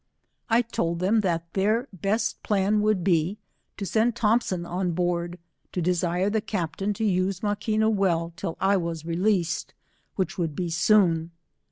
I 0.49 0.63
told 0.63 0.97
them 0.97 1.19
that 1.19 1.53
their 1.53 1.87
best 1.93 2.41
plaa 2.41 2.71
would 2.79 3.03
be, 3.03 3.37
to 3.77 3.85
send 3.85 4.15
TlifcnpsoQ 4.15 4.67
on 4.67 4.95
hoard, 4.95 5.37
to 5.73 5.79
desire 5.79 6.27
the 6.27 6.41
captain 6.41 6.91
to 6.95 7.05
use 7.05 7.41
Maquina 7.41 7.87
well 7.87 8.33
till 8.35 8.57
I 8.59 8.77
was 8.77 9.05
released, 9.05 9.75
which 10.15 10.39
would 10.39 10.55
be 10.55 10.71
soon. 10.71 11.29